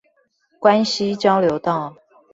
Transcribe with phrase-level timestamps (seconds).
[0.59, 1.95] 關西交流道